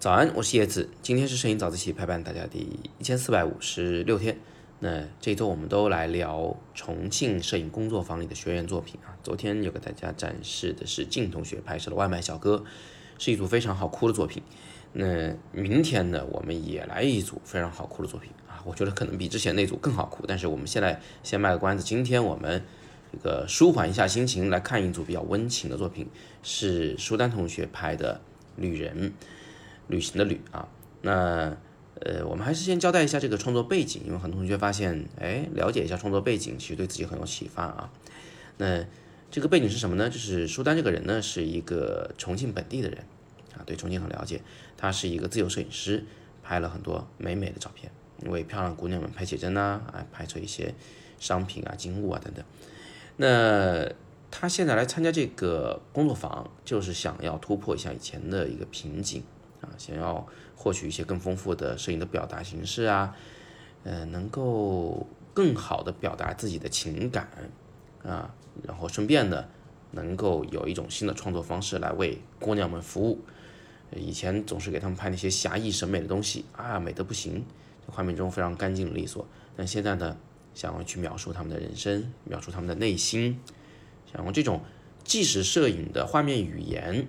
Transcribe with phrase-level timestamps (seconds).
[0.00, 2.58] 早安，我是叶子，今天是摄影早自习陪伴大家第
[2.98, 4.36] 一千四百五十六天。
[4.80, 9.14] 那这周我们都来聊重庆摄影工作坊里的学员作品啊。
[9.22, 12.64] 昨天有给大家展示的是静同学拍摄的外卖小哥，
[13.18, 14.42] 是一组非常好哭的作品。
[14.92, 18.60] 那明天呢，我们也来一组非常好哭的作品啊。
[18.64, 22.64] 我觉得可能比之前那组更好哭，但是我们现在先卖个关子，今天我们
[23.12, 26.08] 这个舒缓一下心情，来看一组比较温情的作品，
[26.42, 28.20] 是舒丹同学拍的
[28.56, 29.12] 旅人。
[29.88, 30.68] 旅行的旅啊，
[31.02, 31.56] 那
[31.98, 37.92] 呃，我们还是先交代一下这个创作背景，因为很多同学发现，哎，了解一下创作背景，其实对自己很有启发啊。
[38.58, 38.86] 那
[39.32, 40.08] 这个背景是什么呢？
[40.08, 42.98] 就是舒丹这个人呢，是一个重庆本地的人
[43.56, 44.40] 啊，对重庆很了解。
[44.76, 46.04] 他是一个自由摄影师，
[46.44, 47.90] 拍了很多美美的照片，
[48.30, 50.72] 为漂亮姑娘们拍写真呐，啊，拍摄一些
[51.18, 52.44] 商品啊、金物啊等等。
[53.20, 53.86] 那
[54.30, 59.22] 他现在来参加这个工作坊，就是想要突破一下以前的一个瓶颈。
[59.60, 60.26] 啊，想要
[60.56, 63.14] 获取一些更丰富的摄影的表达形式啊，
[63.84, 67.28] 呃，能够更好的表达自己的情感
[68.02, 68.34] 啊，
[68.66, 69.44] 然后顺便呢，
[69.90, 73.20] 能够有一种新的创作方式来为姑娘们服务。
[73.94, 77.44] 以前总是给他们拍那些狭义审美的东西啊，美得不行，
[77.86, 79.26] 画面中非常干净利索。
[79.54, 80.16] 但现在呢，
[80.54, 83.40] 想要去描述他们的人生，描述他们的内心，
[84.12, 84.62] 想用这种
[85.04, 87.06] 纪实摄影的画面语言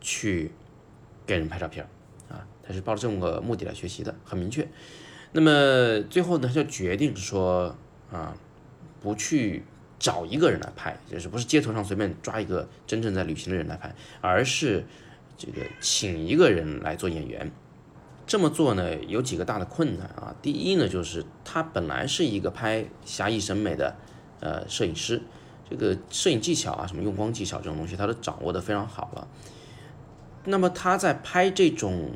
[0.00, 0.50] 去
[1.26, 1.86] 给人拍照片
[2.28, 2.46] 啊。
[2.62, 4.66] 他是抱着这么个目的来学习的，很明确。
[5.32, 7.76] 那么最后呢，他就决定说
[8.10, 8.36] 啊，
[9.00, 9.64] 不去
[9.98, 14.84] 找一个人来拍，就是不是街头上随便抓一个真正在旅行的人来拍，而是
[15.36, 17.50] 这个请一个人来做演员。
[18.26, 20.34] 这么做呢，有几个大的困难啊。
[20.40, 23.96] 第一呢，就是他本来是一个拍狭义审美的
[24.40, 25.22] 呃摄影师，
[25.68, 29.28] 这个摄影技巧啊，什么用光技巧这种东西，他都掌握的非常好了。
[30.44, 32.12] 那么他在拍这种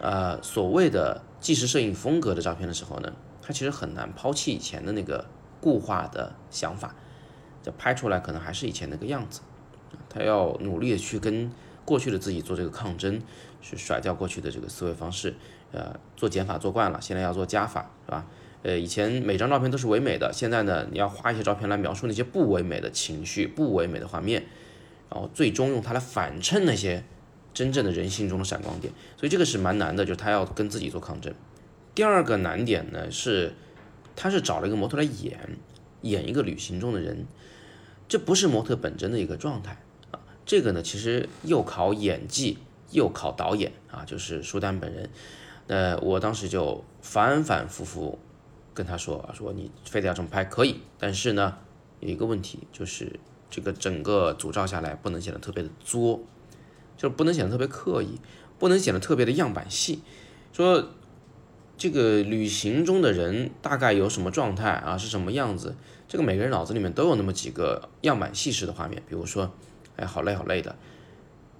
[0.00, 5.26] 呃，所谓的纪实摄影风格的照片的时候呢，他其实很难抛弃以前的那个
[5.60, 6.94] 固化的想法，
[7.62, 9.42] 就拍出来可能还是以前那个样子。
[10.08, 11.50] 他要努力的去跟
[11.92, 13.20] 过去的自己做这个抗争，
[13.60, 15.34] 去甩掉过去的这个思维方式。
[15.72, 18.24] 呃，做减法做惯了，现在要做加法，是吧？
[18.62, 24.42] 呃，以前每张照片都是唯美的，现在呢，你要画一些照片来描述那些不唯美的情绪、不唯美的画面，
[25.10, 27.04] 然后最终用它来反衬那些。
[27.54, 31.34] 真正的人性中的闪光点，所以这个是蛮难的，就是他要跟自己做抗争。
[31.94, 33.52] 第二个难点呢是，
[34.16, 35.38] 他是找了一个模特来演，
[36.00, 37.26] 演一个旅行中的人，
[38.08, 39.76] 这不是模特本真的一个状态。
[40.44, 42.58] 这个呢其实又考演技
[42.90, 45.10] 又考导演啊，就是舒丹本人。
[45.66, 48.18] 那我当时就反反复复
[48.74, 51.56] 跟他说啊，说你非得要这么拍可以，但是呢
[52.00, 53.18] 有一个问题就是
[53.50, 56.20] 这个整个组照下来不能显得特别的作。
[56.94, 58.20] 就是不能显得特别刻意，
[58.60, 60.02] 不能显得特别的样板戏。
[60.52, 60.90] 说
[61.76, 65.74] 这个旅行中的人大概有什么状态啊，是什么样子？
[66.06, 69.02] 这个每个人脑子里面都有那么几个样板戏式的画面。
[69.08, 69.50] 比如说，
[69.96, 70.74] 哎，好累好累的，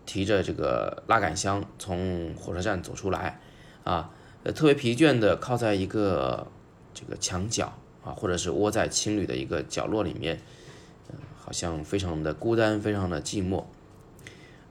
[0.07, 3.41] 提着这个拉杆箱从火车站走出来，
[3.85, 4.11] 啊，
[4.45, 6.47] 呃，特别疲倦的靠在一个
[6.95, 7.73] 这个墙角
[8.05, 10.41] 啊，或者是窝在青旅的一个角落里面，
[11.11, 13.65] 嗯，好像非常的孤单，非常的寂寞。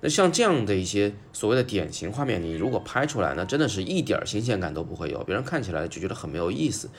[0.04, 6.90] 那像这样的一些所谓的典型画面，你如果拍出来，那真的是一点新鲜感都不会有，别人看起来就觉得很没有意思。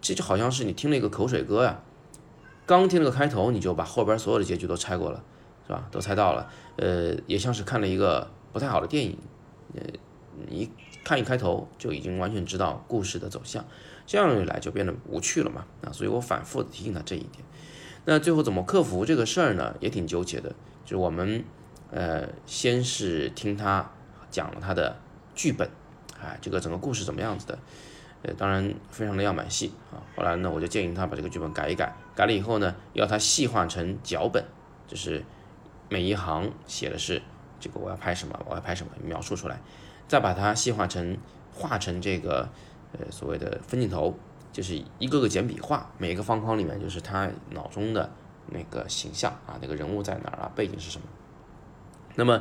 [0.00, 1.82] 这就好像是你听了一个口水歌呀，
[2.64, 5.24] 刚听了个开头，你就把后边所有的结局都拆过了，
[5.66, 5.88] 是吧？
[5.90, 6.50] 都猜到了。
[6.76, 9.18] 呃，也像是看了一个不太好的电影，
[9.74, 9.82] 呃，
[10.48, 10.70] 你
[11.04, 13.64] 看一开头就已经完全知道故事的走向，
[14.06, 15.64] 这样一来就变得无趣了嘛。
[15.82, 17.44] 啊，所以我反复的提醒他这一点。
[18.04, 19.74] 那最后怎么克服这个事儿呢？
[19.80, 20.50] 也挺纠结的，
[20.84, 21.44] 就是我们。
[21.94, 23.90] 呃，先是听他
[24.30, 24.96] 讲了他的
[25.34, 25.68] 剧本，
[26.18, 27.58] 啊，这个整个故事怎么样子的？
[28.22, 30.00] 呃，当然非常的样板戏啊。
[30.16, 34.42] 后来呢，我就建议他把这个剧本改一改，改了以后呢，要他细化成脚本，
[34.88, 35.22] 就是
[35.92, 37.20] 每一行写的是
[37.60, 39.60] 这个我要拍什么，我要拍什么，描述出来，
[40.08, 41.18] 再把它细化成
[41.52, 42.48] 画成这个
[42.92, 44.16] 呃所谓的分镜头，
[44.50, 48.10] 就是一个个简笔画，每一个方框里面就是他脑中的
[48.46, 51.06] 那个形象啊，那个人物在哪儿啊，背景是什么。
[52.14, 52.40] 那么，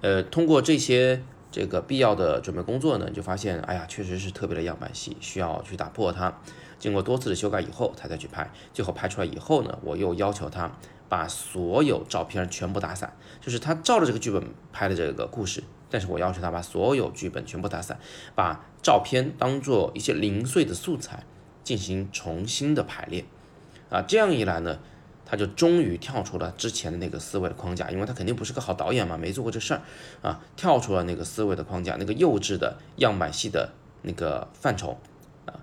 [0.00, 1.20] 呃，通过这些
[1.50, 6.32] 这个必要的准备工作呢，就发现，哎呀，确实是特别的样板戏，需要去打破它。
[6.78, 10.70] 经过多次的修改以后，他再去拍，最后拍出来以后呢，我又要求他
[11.08, 14.42] 把所有照片全部打散，就是他照着这个剧本
[14.72, 17.98] 拍的这个故事，但是我要求他把所有剧本全部打散，
[18.34, 21.24] 把照片当做一些零碎的素材
[21.62, 23.24] 进行重新的排列。
[23.90, 24.78] 啊，这样一来呢，
[25.24, 29.82] 他就终于跳出了之前的那个思维的框架，因为他肯定不是个好导演嘛，没做过这事儿
[30.20, 33.70] 啊，跳出了那个思维的框架，那个幼稚的样板戏的
[34.02, 34.98] 那个范畴
[35.46, 35.54] 啊，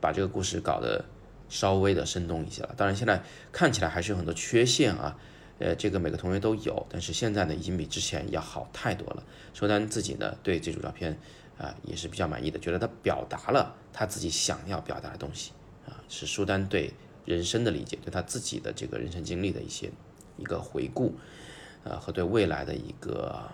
[0.00, 1.04] 把这个故事搞得
[1.48, 2.74] 稍微的生动一些了。
[2.76, 3.22] 当然，现在
[3.52, 5.16] 看起来还是有很多缺陷啊，
[5.58, 9.22] 呃，这个每个同学都有，但是现在呢，已经比之前要好太多了。
[9.54, 11.18] 说丹自己呢，对这组照片
[11.58, 15.52] 啊也是比较满意的，觉得他表达了他自己想要表达的东西
[15.86, 16.92] 啊，是舒丹对。
[17.26, 19.90] 人生的理解，对他自己的这个人生经历的一些
[20.36, 21.12] 一个回顾，
[21.82, 23.50] 呃，和对未来的一个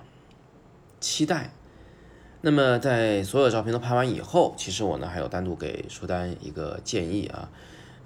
[1.01, 1.51] 期待。
[2.43, 7.49] 那么在所有照片都拍完以后，其实我呢还有单独给舒丹一个建议啊，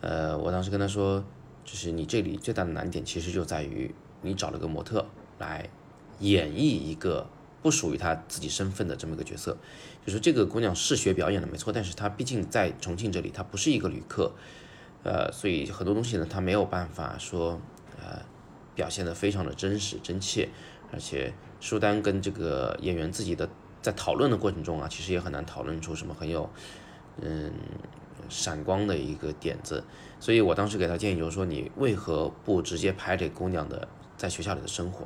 [0.00, 1.24] 呃，我当时跟他说，
[1.64, 5.06] 就是你这里最大的难点其实就在于你找了个模特
[5.38, 5.68] 来
[6.20, 7.28] 演绎一个
[7.62, 9.56] 不属于他自己身份的这么一个角色，
[10.04, 14.32] 就是这个姑娘是学表演的没错，但是她毕竟在重庆这里，她不是一个旅客。
[15.02, 17.60] 呃，所以很多东西呢，她没有办法说，
[17.96, 18.20] 呃，
[18.74, 20.48] 表现的非常的真实真切，
[20.92, 23.48] 而且舒丹跟这个演员自己的
[23.82, 26.48] 在讨论的过程中啊，其实也很难讨论出什么很有，
[27.20, 27.52] 嗯，
[28.28, 29.84] 闪光的一个点子。
[30.18, 35.04] 所以我当时给他建议就是说，你为何不直接拍这姑娘的在学校里的生活？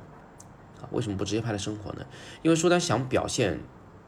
[0.81, 2.07] 啊，为什么不直接拍的生活呢？
[2.43, 3.61] 因为舒丹想表现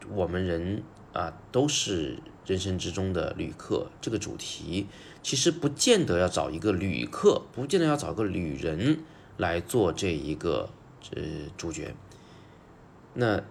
[0.09, 4.87] 我们人啊都是人生之中的旅客这个主题。
[5.21, 8.99] 其实不见得要找一个旅客，不见得要找个旅人
[9.37, 10.69] 来做这一个
[11.15, 11.21] 呃
[11.55, 11.95] 主角。
[13.13, 13.41] 那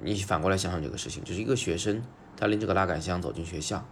[0.00, 2.02] 你反过来想想这个事情，就是一个学生，
[2.36, 3.86] 他拎着个拉杆箱走进学校，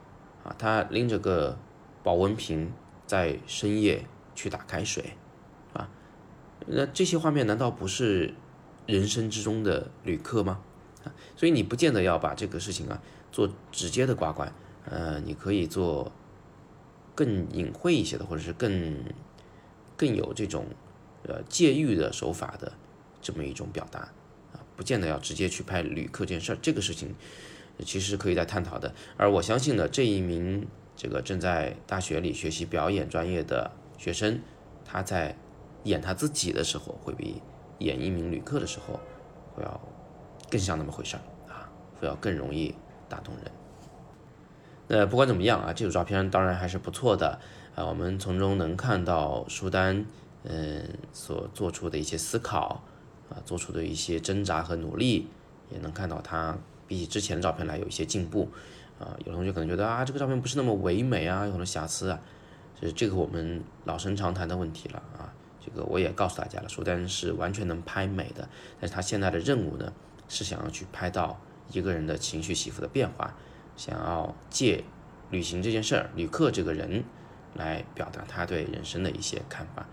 [0.44, 1.58] 啊，他拎着个
[2.02, 2.72] 保温瓶
[3.06, 4.04] 在深夜
[4.34, 5.14] 去打开水，
[5.72, 5.88] 啊，
[6.66, 8.34] 那这些画面难道不是
[8.86, 10.60] 人生之中的旅客吗？
[11.04, 14.52] 啊，所以你不见得要把这个事情啊做直接的挂冠，
[14.84, 16.12] 呃，你可以做。
[17.12, 18.96] 更隐晦一些的，或者是更
[19.94, 20.64] 更有这种
[21.24, 22.72] 呃借喻的手法的
[23.20, 24.08] 这么一种表达，
[24.74, 27.14] 不见得要直接去拍旅客这件事儿，这个事情
[27.84, 28.92] 其实可以再探讨的。
[29.16, 30.66] 而我相信呢，这一名
[30.96, 34.40] 这个正在大学里学习表演专业的学生，
[34.84, 35.36] 他在
[35.84, 37.40] 演他自己的时候，会比
[37.78, 39.00] 演一名旅客的时候
[39.54, 39.80] 会要
[40.50, 41.22] 更像那么回事儿
[41.52, 42.74] 啊，会要更容易
[43.08, 43.50] 打动人。
[44.88, 47.38] 那不管怎么样啊，这组照片当然还是不错的
[47.76, 47.86] 啊。
[47.86, 50.04] 我们从中能看到舒丹
[50.42, 52.82] 嗯所做出的一些思考
[53.28, 55.28] 啊，做出的一些挣扎和努力，
[55.70, 56.58] 也能看到他
[56.90, 58.48] 比起之前的照片来有一些进步
[58.98, 59.14] 啊。
[59.24, 62.18] 有同学可能觉得啊，这个照片不是那么唯美啊，有很多瑕疵啊，
[62.80, 65.32] 就是这个我们老生常谈的问题了啊。
[65.64, 68.48] 这个我也告诉大家了，苏丹是完全能拍美的，
[68.80, 69.92] 但是他现在的任务呢，
[70.28, 71.40] 是想要去拍到
[71.70, 73.36] 一个人的情绪起伏的变化。
[73.76, 74.82] 想要借
[75.30, 77.04] 旅行这件事儿、旅客这个人
[77.54, 79.86] 来表达他对人生的一些看法，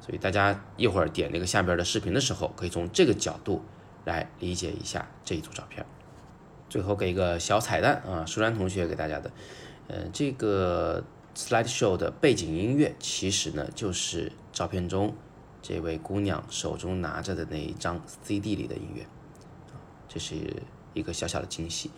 [0.00, 3.62] 所以大家一会儿点那个下边的视频的时候，可以从这个角度
[4.04, 5.84] 来理解一下这一组照片。
[6.68, 9.30] 最后给一个小彩蛋啊，舒兰同学给大家的，
[9.88, 15.14] 嗯，这个 slide show 的背景音乐其实呢就是照片中
[15.62, 19.06] 这位姑娘手中拿着的那一张 CD 里的音乐，
[20.08, 20.34] 这是
[20.92, 21.90] 一个小小的惊喜。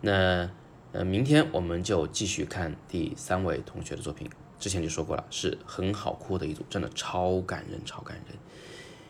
[0.00, 0.50] 那。
[0.90, 4.26] 呃，明天我们就继续看第三位同学的作品。
[4.58, 8.38] 之前就说过了，是很好哭的一组，真的超感人，超感人。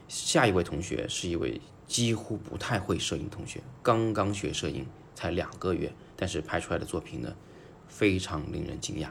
[0.09, 7.35] 下一位同学是一位几乎不太会摄影同学，刚刚学摄影才两个月，但是拍出来的作品呢，
[7.89, 9.09] 非常令人惊讶。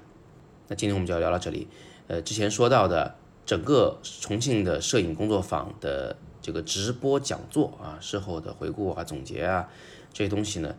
[0.70, 1.68] 那今天我们就要聊到这里。
[2.08, 3.16] 呃，之前说到的
[3.46, 9.68] 整个重庆的摄影工作坊的这个直播讲座啊，事后的回顾啊、总结啊
[10.14, 10.74] 这些东西呢。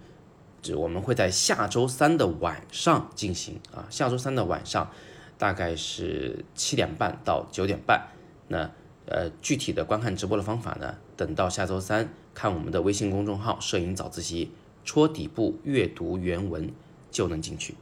[0.76, 4.90] 我们会在下周三的晚上进行啊，下周三的晚上
[5.38, 8.08] 大概是七点半到九点半。
[8.48, 8.70] 那
[9.10, 14.52] 呃，具体的观看直播的方法呢，等到下周三看我们的微信公众号“摄影早自习”，
[14.84, 16.70] 戳底部阅读原文
[17.10, 17.74] 就能进去。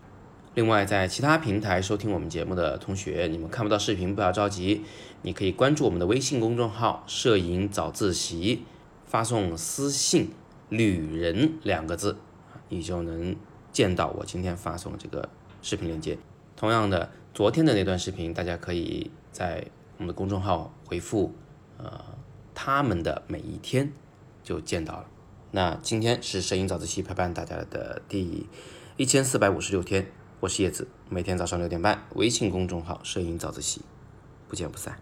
[0.55, 4.83] 另外，在其他平台收听我们节目的同学，你们看不到视频不要着急，
[5.23, 8.63] 你可以关注我们的微信公众号“摄影早自习”，
[9.05, 10.31] 发送私信
[10.71, 12.17] “旅人”两个字。
[12.69, 13.37] 你就能
[13.71, 15.29] 见到我今天发送的这个
[15.61, 16.17] 视频链接。
[16.57, 19.67] 同样的，昨天的那段视频，大家可以在
[19.99, 21.35] 我们的公众号回复
[21.79, 22.05] “呃
[22.55, 23.93] 他们的每一天”
[24.43, 25.07] 就见到了。
[25.51, 28.47] 那今天是摄影早自习陪伴大家的第
[28.97, 30.07] 一千四百五十六天，
[30.41, 33.83] 我是叶子，每天早上六点半，微信公众号“摄影早自习”，
[34.49, 34.99] 不见不散。